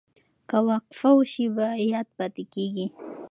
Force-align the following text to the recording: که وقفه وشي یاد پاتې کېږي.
که 0.49 0.57
وقفه 0.69 1.09
وشي 1.17 1.45
یاد 1.91 2.07
پاتې 2.17 2.43
کېږي. 2.53 2.85